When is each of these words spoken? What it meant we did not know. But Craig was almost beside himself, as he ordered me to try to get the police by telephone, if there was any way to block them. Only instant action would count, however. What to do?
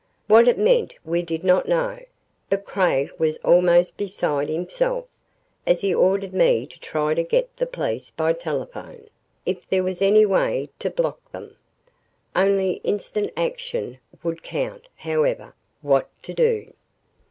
What 0.25 0.47
it 0.47 0.57
meant 0.57 0.95
we 1.05 1.21
did 1.21 1.43
not 1.43 1.67
know. 1.67 1.99
But 2.49 2.65
Craig 2.65 3.11
was 3.19 3.37
almost 3.45 3.97
beside 3.97 4.49
himself, 4.49 5.05
as 5.67 5.81
he 5.81 5.93
ordered 5.93 6.33
me 6.33 6.65
to 6.65 6.79
try 6.79 7.13
to 7.13 7.21
get 7.21 7.55
the 7.55 7.67
police 7.67 8.09
by 8.09 8.33
telephone, 8.33 9.09
if 9.45 9.69
there 9.69 9.83
was 9.83 10.01
any 10.01 10.25
way 10.25 10.69
to 10.79 10.89
block 10.89 11.31
them. 11.31 11.55
Only 12.35 12.81
instant 12.83 13.31
action 13.37 13.99
would 14.23 14.41
count, 14.41 14.87
however. 14.95 15.53
What 15.83 16.09
to 16.23 16.33
do? 16.33 16.73